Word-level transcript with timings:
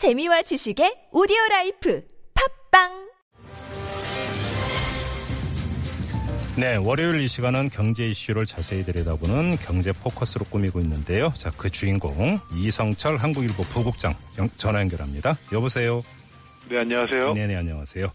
재미와 0.00 0.40
지식의 0.40 1.08
오디오 1.12 1.36
라이프 1.50 2.02
팟빵 2.70 2.88
네, 6.58 6.76
월요일 6.76 7.20
이 7.20 7.28
시간은 7.28 7.68
경제 7.68 8.06
이슈를 8.08 8.46
자세히 8.46 8.82
들여다보는 8.82 9.56
경제 9.58 9.92
포커스로 9.92 10.46
꾸미고 10.46 10.80
있는데요. 10.80 11.30
자, 11.36 11.50
그 11.54 11.68
주인공 11.68 12.38
이성철 12.56 13.18
한국일보 13.18 13.62
부국장 13.64 14.14
연- 14.38 14.48
전화 14.56 14.80
연결합니다. 14.80 15.36
여보세요. 15.52 16.00
네, 16.70 16.78
안녕하세요. 16.80 17.34
네 17.34 17.46
네 17.46 17.56
안녕하세요. 17.56 18.06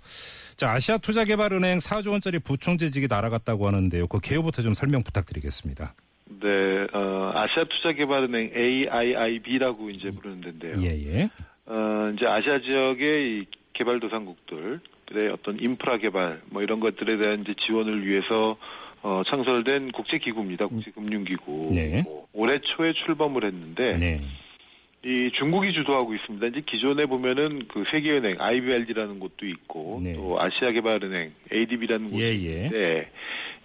자, 0.58 0.72
아시아 0.72 0.98
투자개발은행 0.98 1.78
4조 1.78 2.10
원짜리 2.10 2.40
부총재직이 2.40 3.06
날아갔다고 3.08 3.68
하는데요. 3.68 4.08
그 4.08 4.20
개요부터 4.20 4.64
좀 4.64 4.74
설명 4.74 5.04
부탁드리겠습니다. 5.04 5.94
네, 6.42 6.50
어, 6.94 7.32
아시아 7.36 7.64
투자개발은행 7.70 8.54
AIIB라고 8.58 9.92
이제 9.92 10.10
부르는 10.10 10.42
데인데요. 10.60 10.82
예, 10.82 11.20
예. 11.20 11.30
어, 11.68 12.10
이제 12.14 12.26
아시아 12.28 12.60
지역의 12.60 13.24
이 13.24 13.46
개발도상국들의 13.74 15.30
어떤 15.32 15.60
인프라 15.60 15.98
개발 15.98 16.42
뭐 16.50 16.62
이런 16.62 16.80
것들에 16.80 17.18
대한 17.18 17.42
이제 17.42 17.54
지원을 17.58 18.06
위해서 18.06 18.58
어, 19.02 19.24
창설된 19.24 19.92
국제기구입니다. 19.92 20.68
국제금융기구. 20.68 21.72
네. 21.74 22.02
뭐 22.04 22.28
올해 22.34 22.60
초에 22.60 22.92
출범을 23.06 23.46
했는데 23.46 23.94
네. 23.94 24.22
이 25.04 25.30
중국이 25.38 25.70
주도하고 25.70 26.16
있습니다. 26.16 26.48
이제 26.48 26.62
기존에 26.66 27.06
보면은 27.06 27.68
그 27.68 27.84
세계은행 27.92 28.36
IBRD라는 28.40 29.20
곳도 29.20 29.46
있고 29.46 30.02
네. 30.04 30.14
또 30.14 30.36
아시아개발은행 30.40 31.32
ADB라는 31.54 32.10
곳도 32.10 32.24
예, 32.24 32.30
예. 32.30 32.32
있는데 32.34 33.12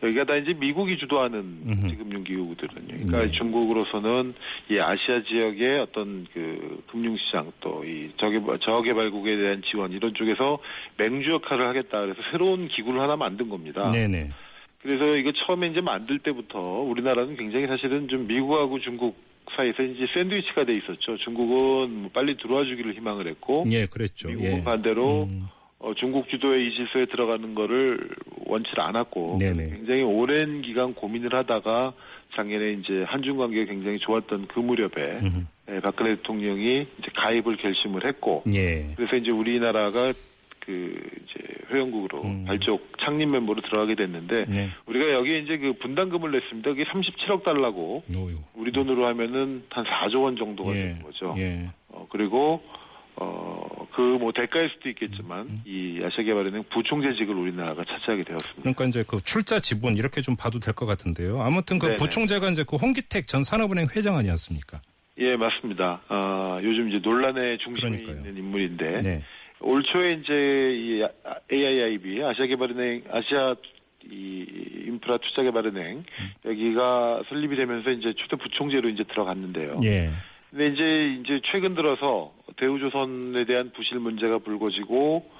여기가 0.03 0.25
다 0.25 0.35
이제 0.39 0.55
미국이 0.55 0.97
주도하는 0.97 1.39
음흠. 1.67 1.97
금융 1.99 2.25
기구거든요. 2.25 2.87
그러니까 2.87 3.21
네. 3.23 3.31
중국으로서는 3.33 4.35
이 4.71 4.79
아시아 4.79 5.23
지역의 5.29 5.81
어떤 5.81 6.27
그 6.33 6.83
금융 6.91 7.17
시장 7.17 7.51
또 7.61 7.81
이 7.85 8.11
저개발, 8.19 8.59
저개발국에 8.59 9.31
대한 9.37 9.63
지원 9.63 9.93
이런 9.93 10.13
쪽에서 10.15 10.59
맹주 10.97 11.31
역할을 11.35 11.67
하겠다 11.69 12.01
그래서 12.01 12.21
새로운 12.31 12.69
기구를 12.69 13.01
하나 13.01 13.17
만든 13.17 13.49
겁니다. 13.49 13.91
네네. 13.91 14.31
그래서 14.83 15.17
이거 15.19 15.31
처음에 15.33 15.69
이제 15.69 15.81
만들 15.81 16.19
때부터 16.19 16.59
우리나라는 16.61 17.37
굉장히 17.37 17.67
사실은 17.67 18.09
좀 18.09 18.27
미국하고 18.27 18.79
중국 18.81 19.17
사이에서 19.57 19.83
이제 19.83 20.07
샌드위치가 20.15 20.65
돼 20.65 20.75
있었죠. 20.75 21.17
중국은 21.19 22.03
뭐 22.03 22.11
빨리 22.13 22.37
들어와 22.37 22.63
주기를 22.65 22.95
희망을 22.95 23.27
했고 23.27 23.65
예, 23.71 23.87
그랬죠. 23.87 24.29
미국은 24.29 24.59
예. 24.59 24.65
반대로 24.65 25.25
음, 25.25 25.49
어, 25.79 25.93
중국 25.95 26.29
주도의 26.29 26.67
이 26.67 26.77
질서에 26.77 27.07
들어가는 27.07 27.55
거를 27.55 28.11
원치 28.51 28.71
않았고 28.77 29.39
네네. 29.39 29.65
굉장히 29.71 30.03
오랜 30.03 30.63
기간 30.63 30.95
고민을 30.95 31.35
하다가 31.35 31.93
작년에 32.35 32.73
이제 32.73 33.05
한중 33.07 33.39
관계가 33.39 33.73
굉장히 33.73 33.99
좋았던 33.99 34.47
그 34.49 34.61
무렵에 34.61 35.21
음흠. 35.23 35.45
예, 35.71 35.81
박근혜 35.81 36.17
대통령이 36.17 36.67
이제 36.67 37.11
가입을 37.17 37.57
결심을 37.57 38.07
했고 38.07 38.43
예. 38.53 38.93
그래서 38.97 39.17
이제 39.17 39.31
우리나라가 39.33 40.13
그 40.61 41.01
이제 41.25 41.41
회원국으로 41.73 42.23
음. 42.23 42.45
발족 42.45 42.87
창립 42.99 43.33
멤버로 43.33 43.61
들어가게 43.63 43.95
됐는데 43.95 44.45
네. 44.47 44.69
우리가 44.87 45.13
여기에 45.15 45.41
이제 45.41 45.57
그 45.59 45.73
분담금을 45.75 46.31
냈습니다. 46.31 46.71
그게 46.71 46.85
37억 46.85 47.45
달러고 47.45 48.05
오유. 48.15 48.37
우리 48.55 48.71
돈으로 48.73 49.07
하면은 49.07 49.65
한 49.71 49.85
4조 49.85 50.25
원 50.25 50.37
정도가 50.37 50.71
예. 50.73 50.83
되는 50.83 51.03
거죠. 51.03 51.35
예. 51.39 51.71
어, 51.89 52.07
그리고 52.11 52.63
어, 53.17 53.50
그 54.05 54.11
뭐 54.21 54.33
대가일 54.33 54.69
수도 54.71 54.89
있겠지만 54.89 55.41
음. 55.47 55.63
이 55.65 56.01
아시아개발은행 56.05 56.65
부총재직을 56.73 57.35
우리나라가 57.35 57.85
차지하게 57.85 58.25
되었습니다. 58.25 58.61
그러니까 58.63 58.85
이제 58.87 59.05
그 59.07 59.23
출자 59.25 59.61
지분 59.61 59.97
이렇게 59.97 60.21
좀 60.21 60.37
봐도 60.37 60.59
될 60.59 60.75
것 60.75 60.87
같은데요. 60.87 61.41
아무튼 61.43 61.79
그 61.79 61.87
네네. 61.87 61.97
부총재가 61.97 62.49
이제 62.51 62.65
그 62.69 62.77
홍기택 62.77 63.29
전 63.29 63.43
산업은행 63.45 63.87
회장 63.97 64.17
아니었습니까? 64.17 64.81
예, 65.19 65.37
맞습니다. 65.37 66.01
아, 66.09 66.59
요즘 66.63 66.89
이제 66.91 66.99
논란의 67.03 67.59
중심에 67.59 67.91
그러니까요. 67.91 68.17
있는 68.17 68.37
인물인데 68.39 69.03
네. 69.03 69.23
올 69.61 69.83
초에 69.83 70.11
이제 70.11 70.33
이 70.75 71.03
AIIB 71.53 72.23
아시아개발은행 72.25 73.03
아시아 73.11 73.55
이 74.11 74.47
인프라 74.87 75.17
투자개발은행 75.19 75.99
음. 75.99 76.31
여기가 76.47 77.23
설립이 77.29 77.55
되면서 77.57 77.91
이제 77.91 78.09
초대 78.17 78.37
부총재로 78.43 78.89
이제 78.91 79.03
들어갔는데요. 79.09 79.77
예. 79.85 80.11
근데 80.51 80.65
이제 80.73 80.85
이제 81.23 81.41
최근 81.45 81.75
들어서 81.75 82.33
대우조선에 82.57 83.45
대한 83.45 83.71
부실 83.75 83.99
문제가 83.99 84.39
불거지고 84.39 85.31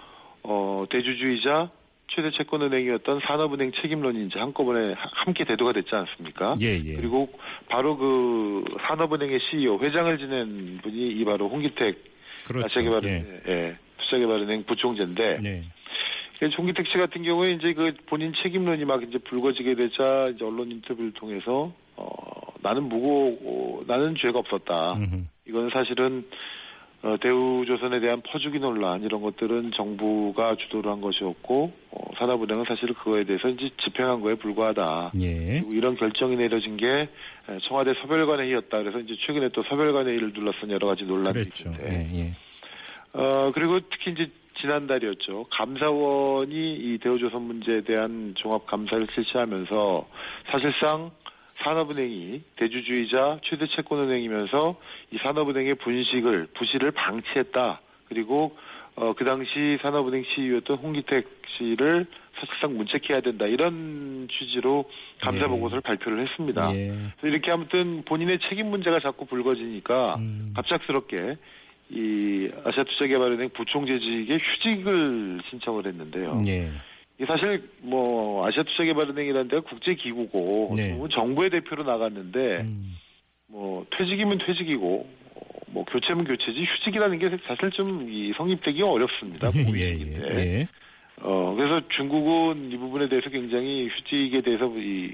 어 0.45 0.79
대주주이자 0.91 1.71
최대 2.09 2.31
채권은행이었던 2.31 3.21
산업은행 3.27 3.73
책임론이 3.73 4.27
이제 4.27 4.39
한꺼번에 4.39 4.93
하- 4.95 5.11
함께 5.25 5.45
대두가 5.45 5.73
됐지 5.73 5.91
않습니까? 5.93 6.55
예, 6.61 6.75
예. 6.85 6.95
그리고 6.95 7.29
바로 7.69 7.97
그 7.97 8.65
산업은행의 8.89 9.39
CEO 9.49 9.79
회장을 9.85 10.19
지낸 10.19 10.79
분이 10.83 11.05
이 11.05 11.25
바로 11.25 11.49
홍기택 11.49 12.03
그렇죠. 12.47 12.67
아시아개발은행 12.67 13.41
예. 13.49 13.77
투자개발은행 13.99 14.65
부총재인데 14.65 15.39
예. 15.45 15.63
그 16.41 16.49
종기택 16.51 16.87
씨 16.87 16.95
같은 16.95 17.23
경우에 17.23 17.51
이제 17.53 17.73
그 17.75 17.93
본인 18.07 18.33
책임론이 18.43 18.85
막 18.87 19.03
이제 19.03 19.19
불거지게 19.25 19.75
되자 19.75 20.27
이제 20.35 20.45
언론 20.45 20.71
인터뷰를 20.71 21.13
통해서 21.13 21.73
어 21.97 22.30
나는 22.63 22.89
무고 22.89 23.39
어, 23.45 23.83
나는 23.87 24.15
죄가 24.17 24.39
없었다. 24.39 24.95
음흠. 24.97 25.25
이거는 25.49 25.69
사실은 25.73 26.25
어, 27.03 27.17
대우조선에 27.19 27.99
대한 28.01 28.21
퍼주기 28.21 28.59
논란 28.59 29.03
이런 29.03 29.23
것들은 29.23 29.73
정부가 29.75 30.55
주도를 30.57 30.93
한 30.93 31.01
것이었고 31.01 31.73
어, 31.93 32.05
산업은행은 32.19 32.65
사실 32.69 32.93
그거에 32.93 33.25
대해서 33.25 33.49
이제 33.49 33.71
집행한 33.79 34.21
거에 34.21 34.35
불과하다. 34.35 35.13
예. 35.23 35.63
이런 35.67 35.97
결정이 35.97 36.37
내려진 36.37 36.77
게 36.77 36.87
에, 36.87 37.59
청와대 37.63 37.93
서별관회의였다. 38.03 38.83
그래서 38.83 38.99
이제 38.99 39.17
최근에 39.19 39.49
또 39.49 39.63
서별관회의를 39.63 40.35
둘러싼 40.35 40.71
여러 40.71 40.89
가지 40.89 41.05
그랬죠. 41.05 41.71
있는데 41.71 42.09
예, 42.13 42.19
예. 42.21 42.35
어, 43.13 43.51
그리고 43.53 43.81
특히 43.91 44.13
이제 44.13 44.27
지난달이었죠. 44.61 45.47
감사원이 45.51 46.55
이 46.55 46.99
대우조선 46.99 47.43
문제에 47.43 47.81
대한 47.81 48.35
종합 48.37 48.67
감사를 48.67 49.07
실시하면서 49.15 50.07
사실상 50.53 51.11
산업은행이 51.63 52.43
대주주이자 52.57 53.41
최대 53.45 53.67
채권은행이면서 53.67 54.77
이 55.13 55.19
산업은행의 55.19 55.75
분식을 55.75 56.49
부실을 56.55 56.91
방치했다. 56.93 57.81
그리고 58.09 58.57
어, 58.97 59.13
그 59.13 59.25
당시 59.25 59.79
산업은행 59.83 60.25
CEO였던 60.29 60.79
홍기택 60.79 61.41
씨를 61.57 62.07
사실상 62.39 62.77
문책해야 62.77 63.19
된다. 63.23 63.47
이런 63.47 64.29
취지로 64.31 64.85
감사 65.21 65.45
예. 65.45 65.49
보고서를 65.49 65.83
발표를 65.83 66.23
했습니다. 66.23 66.71
예. 66.75 66.95
이렇게 67.23 67.51
아무튼 67.53 68.03
본인의 68.05 68.39
책임 68.49 68.71
문제가 68.71 68.99
자꾸 69.01 69.27
불거지니까 69.27 70.17
음. 70.17 70.53
갑작스럽게 70.57 71.37
이 71.91 72.49
아시아투자개발은행 72.65 73.51
부총재직에 73.51 74.35
휴직을 74.41 75.41
신청을 75.51 75.87
했는데요. 75.89 76.41
예. 76.47 76.71
사실 77.27 77.69
뭐 77.81 78.47
아시아 78.47 78.63
투자개발은행이라는 78.63 79.49
데가 79.49 79.63
국제기구고 79.63 80.75
네. 80.77 80.97
또 80.97 81.09
정부의 81.09 81.51
대표로 81.51 81.83
나갔는데 81.85 82.63
음. 82.63 82.97
뭐 83.47 83.85
퇴직이면 83.97 84.39
퇴직이고 84.47 85.07
어, 85.35 85.43
뭐 85.67 85.85
교체면 85.85 86.25
교체지 86.25 86.65
휴직이라는 86.65 87.19
게 87.19 87.27
사실 87.47 87.71
좀 87.73 88.09
이 88.31 88.33
성립되기가 88.37 88.89
어렵습니다. 88.91 89.51
예, 89.55 89.65
공익인데. 89.65 90.29
예, 90.35 90.59
예. 90.61 90.67
어, 91.23 91.55
그래서 91.55 91.79
중국은 91.91 92.71
이 92.73 92.77
부분에 92.79 93.09
대해서 93.09 93.29
굉장히 93.29 93.87
휴직에 93.89 94.39
대해서 94.39 94.65
이 94.77 95.13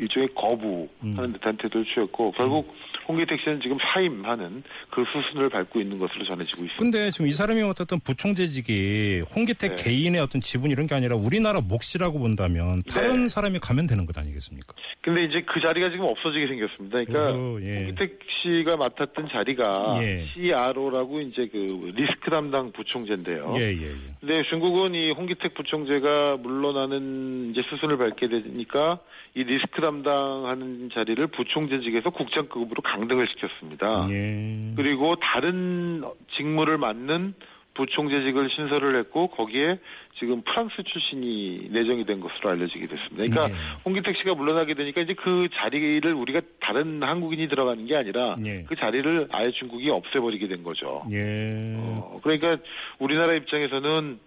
일종의 0.00 0.28
거부하는 0.34 0.88
음. 1.02 1.32
듯한 1.32 1.56
태도를 1.56 1.86
취했고 1.86 2.30
결국 2.32 2.74
홍기택 3.08 3.40
씨는 3.40 3.60
지금 3.62 3.76
사임하는 3.92 4.62
그 4.90 5.04
수순을 5.12 5.48
밟고 5.48 5.80
있는 5.80 5.98
것으로 5.98 6.24
전해지고 6.24 6.64
있습니다. 6.64 6.76
근데 6.78 7.10
지금 7.10 7.26
이 7.26 7.32
사람이 7.32 7.62
맡았던 7.62 8.00
부총재직이 8.00 9.22
홍기택 9.34 9.76
네. 9.76 9.82
개인의 9.82 10.20
어떤 10.20 10.40
지분 10.40 10.70
이런 10.70 10.86
게 10.86 10.94
아니라 10.94 11.16
우리나라 11.16 11.60
몫이라고 11.60 12.18
본다면 12.18 12.82
다른 12.88 13.22
네. 13.22 13.28
사람이 13.28 13.58
가면 13.60 13.86
되는 13.86 14.06
것 14.06 14.18
아니겠습니까? 14.18 14.74
근데 15.00 15.24
이제 15.24 15.42
그 15.46 15.60
자리가 15.60 15.90
지금 15.90 16.06
없어지게 16.06 16.48
생겼습니다. 16.48 16.98
그러니까 17.06 17.32
어허, 17.32 17.62
예. 17.62 17.76
홍기택 17.76 18.18
씨가 18.28 18.76
맡았던 18.76 19.28
자리가 19.32 19.98
예. 20.02 20.26
CRO라고 20.34 21.20
이제 21.20 21.42
그 21.50 21.92
리스크 21.94 22.30
담당 22.30 22.72
부총재인데요. 22.72 23.54
예, 23.56 23.72
예, 23.72 23.82
예. 23.82 23.94
근데 24.20 24.42
중국은 24.48 24.94
이 24.94 25.12
홍기택 25.12 25.45
부총재가 25.48 26.36
물러나는 26.38 27.50
이제 27.50 27.62
수순을 27.68 27.98
밟게 27.98 28.28
되니까 28.28 28.98
이 29.34 29.44
리스크 29.44 29.80
담당하는 29.82 30.90
자리를 30.94 31.26
부총재직에서 31.28 32.10
국장급으로 32.10 32.82
강등을 32.82 33.26
시켰습니다. 33.28 34.06
예. 34.10 34.72
그리고 34.76 35.16
다른 35.16 36.02
직무를 36.36 36.78
맡는 36.78 37.34
부총재직을 37.74 38.48
신설을 38.50 38.98
했고 38.98 39.28
거기에 39.28 39.78
지금 40.18 40.40
프랑스 40.42 40.82
출신이 40.82 41.68
내정이 41.70 42.04
된 42.06 42.20
것으로 42.20 42.50
알려지게 42.52 42.86
됐습니다. 42.86 43.16
그러니까 43.16 43.50
예. 43.50 43.54
홍기택 43.84 44.16
씨가 44.16 44.34
물러나게 44.34 44.74
되니까 44.74 45.02
이제 45.02 45.14
그 45.14 45.42
자리를 45.60 46.14
우리가 46.14 46.40
다른 46.60 47.02
한국인이 47.02 47.48
들어가는 47.48 47.84
게 47.86 47.98
아니라 47.98 48.36
예. 48.46 48.64
그 48.66 48.74
자리를 48.76 49.28
아예 49.32 49.50
중국이 49.52 49.90
없애버리게 49.90 50.48
된 50.48 50.62
거죠. 50.62 51.04
예. 51.12 51.76
어, 51.76 52.18
그러니까 52.22 52.56
우리나라 52.98 53.34
입장에서는 53.34 54.18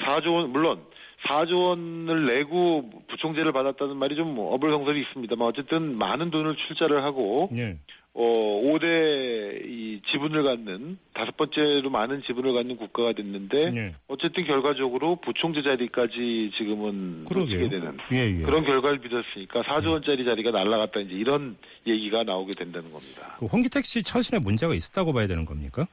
4조 0.00 0.34
원 0.34 0.50
물론 0.50 0.80
4조 1.26 1.68
원을 1.68 2.26
내고 2.26 2.90
부총재를 3.08 3.52
받았다는 3.52 3.96
말이 3.96 4.16
좀 4.16 4.36
어불성설이 4.38 5.02
있습니다만 5.02 5.48
어쨌든 5.48 5.98
많은 5.98 6.30
돈을 6.30 6.56
출자를 6.56 7.04
하고 7.04 7.50
예. 7.56 7.76
어, 8.12 8.24
5대 8.24 9.64
이 9.66 10.00
지분을 10.10 10.42
갖는 10.42 10.98
다섯 11.14 11.36
번째로 11.36 11.90
많은 11.90 12.22
지분을 12.26 12.52
갖는 12.54 12.76
국가가 12.76 13.12
됐는데 13.12 13.58
예. 13.76 13.94
어쨌든 14.08 14.44
결과적으로 14.44 15.16
부총재 15.16 15.62
자리까지 15.62 16.50
지금은. 16.56 17.26
놓치게 17.30 17.68
되는 17.68 17.96
예, 18.12 18.16
예. 18.16 18.42
그런 18.42 18.64
결과를 18.64 18.98
빚었으니까 18.98 19.60
4조 19.60 19.92
원짜리 19.92 20.24
자리가 20.24 20.50
날라갔다 20.50 21.00
이제 21.00 21.14
이런 21.14 21.56
얘기가 21.86 22.24
나오게 22.24 22.52
된다는 22.58 22.90
겁니다. 22.90 23.36
그 23.38 23.46
홍기택 23.46 23.84
씨 23.84 24.02
처신에 24.02 24.40
문제가 24.40 24.74
있었다고 24.74 25.12
봐야 25.12 25.26
되는 25.28 25.44
겁니까? 25.44 25.86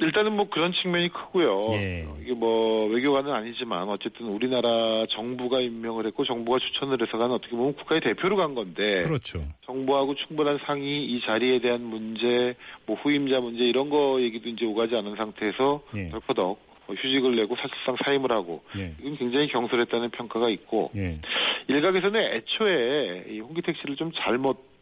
일단은 0.00 0.34
뭐 0.34 0.48
그런 0.48 0.72
측면이 0.72 1.08
크고요. 1.08 1.68
예. 1.74 2.06
이게 2.20 2.34
뭐 2.34 2.86
외교관은 2.86 3.32
아니지만 3.32 3.88
어쨌든 3.88 4.26
우리나라 4.26 5.06
정부가 5.08 5.60
임명을 5.60 6.06
했고 6.06 6.24
정부가 6.24 6.58
추천을 6.58 6.98
해서 7.00 7.16
간 7.16 7.30
어떻게 7.30 7.54
보면 7.54 7.74
국가의 7.74 8.00
대표로 8.00 8.36
간 8.36 8.54
건데 8.54 9.04
그렇죠. 9.04 9.44
정부하고 9.64 10.14
충분한 10.16 10.56
상의, 10.66 11.04
이 11.04 11.20
자리에 11.20 11.58
대한 11.58 11.84
문제, 11.84 12.54
뭐 12.86 12.96
후임자 12.96 13.40
문제 13.40 13.62
이런 13.62 13.88
거 13.88 14.18
얘기도 14.20 14.48
이제 14.48 14.66
오가지 14.66 14.96
않은 14.96 15.14
상태에서 15.14 15.82
예. 15.96 16.08
덜퍼덕 16.08 16.58
휴직을 16.88 17.36
내고 17.36 17.54
사실상 17.56 17.96
사임을 18.04 18.32
하고 18.32 18.62
예. 18.76 18.92
이건 19.00 19.16
굉장히 19.16 19.46
경솔했다는 19.46 20.10
평가가 20.10 20.50
있고 20.50 20.90
예. 20.96 21.20
일각에서는 21.68 22.20
애초에 22.32 23.26
이 23.30 23.38
홍기택 23.38 23.76
씨를 23.76 23.94
좀 23.94 24.10
잘못 24.12 24.73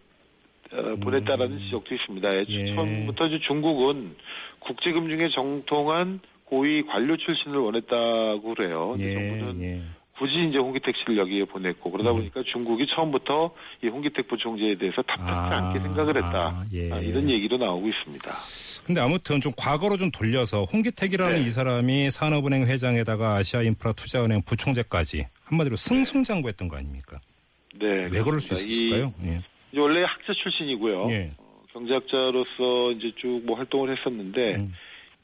어, 0.72 0.96
보냈다라는 0.96 1.58
지적도 1.60 1.94
있습니다. 1.94 2.30
음. 2.30 2.44
예. 2.48 2.66
처음부터 2.74 3.26
이제 3.26 3.38
중국은 3.46 4.16
국제금융의 4.60 5.30
정통한 5.30 6.20
고위 6.44 6.82
관료 6.82 7.16
출신을 7.16 7.58
원했다고 7.58 8.54
그래요. 8.54 8.94
근데 8.96 9.14
정부는 9.14 9.62
예. 9.62 9.82
굳이 10.18 10.38
이제 10.46 10.58
홍기택 10.58 10.94
씨를 10.98 11.18
여기에 11.18 11.40
보냈고 11.46 11.90
그러다 11.90 12.10
음. 12.10 12.16
보니까 12.16 12.42
중국이 12.46 12.86
처음부터 12.86 13.52
이 13.82 13.88
홍기택 13.88 14.28
부총재에 14.28 14.74
대해서 14.76 15.02
답답지 15.02 15.30
아, 15.54 15.58
않게 15.58 15.78
생각을 15.80 16.16
했다. 16.16 16.60
예. 16.74 16.92
아, 16.92 16.98
이런 16.98 17.28
얘기도 17.30 17.56
나오고 17.56 17.88
있습니다. 17.88 18.30
근데 18.86 19.00
아무튼 19.00 19.40
좀 19.40 19.52
과거로 19.56 19.96
좀 19.96 20.10
돌려서 20.10 20.64
홍기택이라는 20.64 21.42
네. 21.42 21.48
이 21.48 21.50
사람이 21.50 22.10
산업은행 22.10 22.66
회장에다가 22.66 23.36
아시아인프라 23.36 23.92
투자은행 23.92 24.42
부총재까지 24.42 25.26
한마디로 25.44 25.76
승승장구했던 25.76 26.68
거 26.68 26.76
아닙니까? 26.76 27.20
네. 27.80 28.08
왜 28.10 28.22
그럴 28.22 28.40
수. 28.40 28.54
있을까요? 28.54 29.14
예. 29.24 29.38
이 29.72 29.78
원래 29.78 30.02
학자 30.06 30.32
출신이고요. 30.32 31.08
예. 31.10 31.30
어, 31.38 31.62
경제학자로서 31.72 32.92
이제 32.92 33.08
쭉 33.16 33.42
뭐 33.44 33.56
활동을 33.56 33.90
했었는데 33.96 34.56
음. 34.60 34.72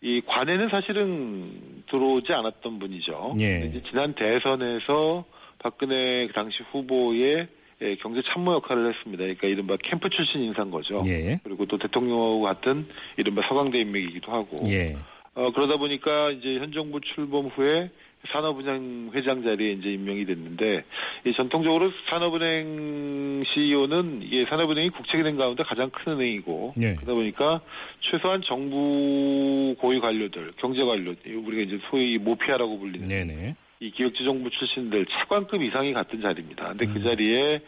이 0.01 0.21
관에는 0.27 0.67
사실은 0.71 1.83
들어오지 1.91 2.33
않았던 2.33 2.79
분이죠. 2.79 3.37
예. 3.41 3.63
이제 3.67 3.83
지난 3.89 4.13
대선에서 4.15 5.25
박근혜 5.59 6.27
그 6.27 6.33
당시 6.33 6.63
후보의 6.71 7.49
예, 7.81 7.95
경제 7.97 8.21
참모 8.23 8.55
역할을 8.55 8.93
했습니다. 8.93 9.23
그러니까 9.23 9.49
이른바 9.49 9.77
캠프 9.85 10.09
출신 10.11 10.43
인사인 10.43 10.71
거죠. 10.71 11.01
예. 11.07 11.39
그리고 11.45 11.65
또 11.67 11.77
대통령하고 11.79 12.43
같은 12.43 12.87
이른바 13.17 13.43
서강대 13.49 13.79
인맥이기도 13.79 14.33
하고. 14.33 14.57
예. 14.69 14.97
어, 15.35 15.47
그러다 15.53 15.77
보니까 15.77 16.31
이제 16.33 16.59
현 16.59 16.73
정부 16.73 17.01
출범 17.01 17.47
후에 17.47 17.91
산업은행 18.33 19.11
회장 19.15 19.43
자리에 19.43 19.73
이제 19.73 19.91
임명이 19.91 20.27
됐는데 20.27 20.85
이 21.25 21.33
전통적으로 21.33 21.91
산업은행 22.11 23.43
CEO는 23.45 24.23
이 24.23 24.43
산업은행이 24.49 24.89
국책은행 24.91 25.37
가운데 25.37 25.63
가장 25.63 25.89
큰 25.91 26.15
은행이고 26.15 26.75
예. 26.83 26.95
그러다 26.95 27.15
보니까 27.15 27.61
최소한 28.01 28.43
정부 28.43 29.75
고위 29.79 30.01
관료들, 30.01 30.53
경제 30.57 30.85
관료, 30.85 31.15
우리가 31.27 31.63
이제 31.63 31.79
소위 31.91 32.19
모피아라고 32.19 32.79
불리는 32.79 33.07
네네. 33.07 33.55
이 33.81 33.91
기획재정부 33.93 34.51
출신들 34.51 35.07
차관급 35.07 35.63
이상이 35.63 35.93
같은 35.93 36.21
자리입니다. 36.21 36.65
근데 36.65 36.87
그 36.87 36.99
음. 36.99 37.05
자리에 37.05 37.61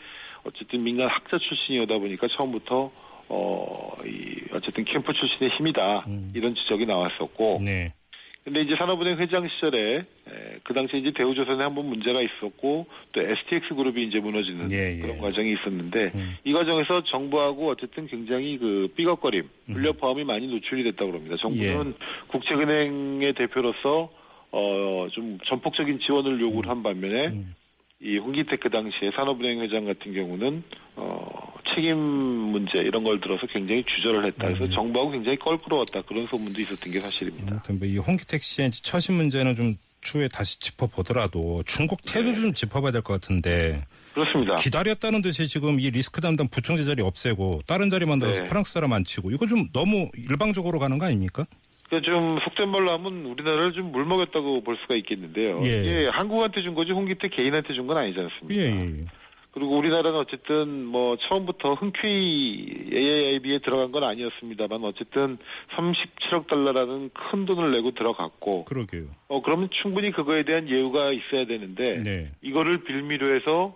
어쨌든 0.42 0.82
민간 0.82 1.08
학자 1.08 1.38
출신이오다 1.38 1.98
보니까 1.98 2.26
처음부터 2.36 2.90
어, 3.28 3.92
이 4.04 4.42
어쨌든 4.52 4.84
캠프 4.84 5.12
출신의 5.12 5.50
힘이다 5.50 6.04
음. 6.08 6.32
이런 6.34 6.54
지적이 6.54 6.86
나왔었고 6.86 7.60
네. 7.64 7.92
근데 8.44 8.62
이제 8.62 8.74
산업은행 8.76 9.18
회장 9.18 9.46
시절에 9.46 9.94
에, 9.96 10.58
그 10.64 10.72
당시에 10.72 11.00
이제 11.00 11.12
대우조선에 11.14 11.62
한번 11.62 11.88
문제가 11.88 12.20
있었고 12.22 12.86
또 13.12 13.20
STX 13.20 13.74
그룹이 13.74 14.02
이제 14.04 14.18
무너지는 14.20 14.72
예, 14.72 14.96
예. 14.96 15.00
그런 15.00 15.18
과정이 15.18 15.52
있었는데 15.52 16.12
음. 16.14 16.36
이 16.44 16.52
과정에서 16.52 17.02
정부하고 17.04 17.66
어쨌든 17.70 18.06
굉장히 18.06 18.56
그 18.56 18.88
삐걱거림, 18.96 19.48
불력 19.72 20.00
포함이 20.00 20.24
많이 20.24 20.46
노출이 20.46 20.84
됐다고 20.84 21.12
합니다. 21.12 21.36
정부는 21.38 21.88
예. 21.88 22.26
국책은행의 22.28 23.34
대표로서 23.34 24.10
어, 24.52 25.06
좀 25.12 25.38
전폭적인 25.46 26.00
지원을 26.00 26.40
요구를 26.40 26.70
한 26.70 26.82
반면에 26.82 27.28
음. 27.28 27.54
이 28.00 28.16
홍기택 28.16 28.60
그 28.60 28.70
당시에 28.70 29.10
산업은행 29.14 29.60
회장 29.60 29.84
같은 29.84 30.14
경우는 30.14 30.64
어, 30.96 31.39
책임 31.74 31.98
문제 31.98 32.78
이런 32.78 33.02
걸 33.04 33.20
들어서 33.20 33.46
굉장히 33.46 33.82
주저를 33.84 34.26
했다. 34.26 34.46
그래서 34.46 34.64
음. 34.64 34.70
정부하고 34.72 35.10
굉장히 35.12 35.38
껄끄러웠다. 35.38 36.02
그런 36.02 36.26
소문도 36.26 36.60
있었던 36.60 36.92
게 36.92 37.00
사실입니다. 37.00 37.52
아무튼 37.52 37.78
뭐이 37.78 37.98
홍기택 37.98 38.42
씨의 38.42 38.70
처신 38.72 39.14
문제는 39.16 39.54
좀 39.56 39.76
추후에 40.00 40.28
다시 40.28 40.58
짚어보더라도 40.60 41.62
중국 41.66 42.00
태도 42.06 42.32
좀 42.34 42.52
짚어봐야 42.52 42.90
될 42.92 43.02
것 43.02 43.20
같은데 43.20 43.84
그렇습니다. 44.14 44.56
기다렸다는 44.56 45.22
듯이 45.22 45.46
지금 45.46 45.78
이 45.78 45.90
리스크 45.90 46.20
담당 46.20 46.48
부총재 46.48 46.84
자리 46.84 47.02
없애고 47.02 47.60
다른 47.66 47.90
자리 47.90 48.06
만들어서 48.06 48.40
네. 48.42 48.46
프랑스 48.48 48.72
사람 48.72 48.92
안 48.92 49.04
치고 49.04 49.30
이거 49.30 49.46
좀 49.46 49.68
너무 49.72 50.10
일방적으로 50.16 50.78
가는 50.78 50.98
거 50.98 51.06
아닙니까? 51.06 51.44
그좀 51.90 52.36
속된 52.44 52.70
말로 52.70 52.92
하면 52.94 53.26
우리나라를 53.26 53.72
좀 53.72 53.90
물먹였다고 53.92 54.62
볼 54.62 54.76
수가 54.80 54.94
있겠는데요. 54.98 55.60
예. 55.64 55.80
이게 55.80 56.06
한국한테 56.12 56.62
준 56.62 56.74
거지 56.74 56.92
홍기택 56.92 57.30
개인한테 57.36 57.74
준 57.74 57.86
건 57.86 57.98
아니지 57.98 58.18
않습니까? 58.20 58.54
예, 58.54 58.66
예. 58.80 59.04
그리고 59.52 59.78
우리나라는 59.78 60.16
어쨌든 60.16 60.84
뭐 60.84 61.16
처음부터 61.16 61.74
흔쾌히 61.74 62.90
AIIB에 62.92 63.58
들어간 63.64 63.90
건 63.90 64.04
아니었습니다만 64.04 64.84
어쨌든 64.84 65.38
37억 65.76 66.46
달러라는 66.46 67.10
큰 67.12 67.46
돈을 67.46 67.72
내고 67.72 67.90
들어갔고 67.90 68.64
그러게요. 68.66 69.06
어 69.28 69.42
그러면 69.42 69.68
충분히 69.72 70.12
그거에 70.12 70.44
대한 70.44 70.68
예우가 70.68 71.06
있어야 71.12 71.46
되는데 71.46 72.00
네. 72.02 72.30
이거를 72.42 72.84
빌미로 72.84 73.34
해서 73.34 73.74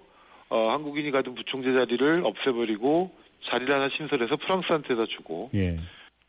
어 0.48 0.70
한국인이 0.70 1.10
가진 1.10 1.34
부총재 1.34 1.72
자리를 1.72 2.24
없애버리고 2.24 3.10
자리를 3.50 3.74
하나 3.74 3.88
신설해서 3.96 4.36
프랑스한테다 4.36 5.06
주고 5.06 5.50
예. 5.54 5.76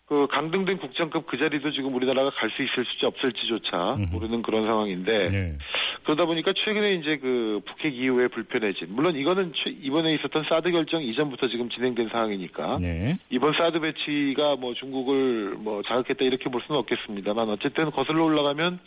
그 0.07 0.27
강등된 0.27 0.77
국장급 0.77 1.25
그 1.25 1.35
자리도 1.37 1.71
지금 1.71 1.95
우리나라가 1.95 2.29
갈 2.29 2.47
수 2.51 2.61
있을지 2.63 3.05
없을지조차. 3.07 3.97
모르는 4.11 4.41
그런 4.43 4.63
상황인데 4.63 5.29
네. 5.29 5.57
그러다 6.03 6.25
보니까 6.25 6.51
최근에 6.55 6.95
이제 6.95 7.17
그 7.17 7.59
북핵 7.65 7.91
이후에 7.93 8.27
불편해진 8.27 8.87
물론 8.91 9.15
이거는 9.17 9.51
최- 9.55 9.73
이번에 9.81 10.11
있었던 10.13 10.43
사드 10.47 10.69
결정 10.71 11.01
이전부터 11.01 11.47
지금 11.47 11.67
진행된 11.69 12.09
상황이니까 12.09 12.77
네. 12.79 13.15
이번 13.31 13.53
사드 13.53 13.79
배치가 13.79 14.55
뭐 14.55 14.75
중국을 14.75 15.55
뭐 15.57 15.81
자극했다 15.81 16.23
이렇게 16.23 16.49
볼 16.51 16.61
수는 16.67 16.79
없겠습니다만 16.81 17.49
어쨌든 17.49 17.89
거슬러 17.89 18.23
올라가면 18.25 18.79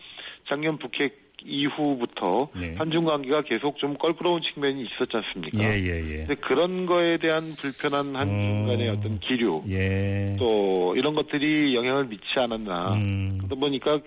작년 0.48 0.78
북핵 0.78 1.27
이후부터 1.48 2.50
네. 2.54 2.74
한중 2.76 3.04
관계가 3.04 3.42
계속 3.42 3.78
좀 3.78 3.96
껄끄러운 3.96 4.40
측면이 4.42 4.82
있었지 4.82 5.16
않습니까? 5.16 5.58
예, 5.58 5.80
예, 5.80 6.10
예. 6.10 6.16
근데 6.26 6.34
그런 6.36 6.86
거에 6.86 7.16
대한 7.16 7.54
불편한 7.56 8.14
한중 8.14 8.66
간의 8.66 8.88
음. 8.88 8.94
어떤 8.96 9.18
기류 9.18 9.62
예. 9.70 10.36
또 10.38 10.94
이런 10.96 11.14
것들이 11.14 11.74
영향을 11.74 12.04
미치지 12.04 12.34
않았나. 12.38 12.92
음. 12.94 13.38
그러다 13.38 13.56
보니까 13.56 14.00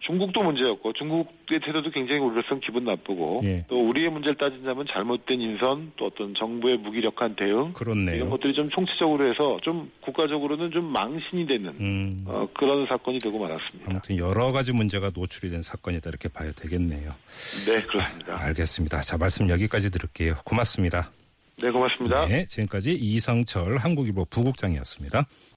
중국도 0.00 0.42
문제였고 0.42 0.92
중국의 0.94 1.60
태도도 1.62 1.90
굉장히 1.90 2.22
우려성 2.22 2.60
기분 2.60 2.84
나쁘고 2.84 3.40
예. 3.44 3.64
또 3.68 3.76
우리의 3.76 4.08
문제를 4.08 4.36
따진다면 4.36 4.86
잘못된 4.92 5.40
인선 5.40 5.92
또 5.96 6.06
어떤 6.06 6.34
정부의 6.34 6.78
무기력한 6.78 7.36
대응 7.36 7.72
그렇네요. 7.74 8.16
이런 8.16 8.30
것들이 8.30 8.54
좀 8.54 8.68
총체적으로 8.70 9.26
해서 9.26 9.58
좀 9.62 9.90
국가적으로는 10.00 10.70
좀 10.70 10.90
망신이 10.90 11.46
되는 11.46 11.68
음. 11.80 12.24
어, 12.26 12.48
그런 12.54 12.86
사건이 12.86 13.18
되고 13.18 13.38
말았습니다. 13.38 13.90
아무튼 13.90 14.16
여러 14.18 14.50
가지 14.52 14.72
문제가 14.72 15.10
노출이 15.14 15.50
된 15.50 15.60
사건이다 15.60 16.08
이렇게 16.08 16.28
봐야 16.28 16.50
되겠네요. 16.52 17.12
네 17.66 17.82
그렇습니다. 17.82 18.42
알겠습니다. 18.42 19.00
자 19.02 19.18
말씀 19.18 19.50
여기까지 19.50 19.90
들을게요. 19.90 20.36
고맙습니다. 20.44 21.10
네 21.62 21.70
고맙습니다. 21.70 22.26
네, 22.26 22.46
지금까지 22.46 22.92
이성철 22.92 23.76
한국일보 23.76 24.24
부국장이었습니다. 24.30 25.26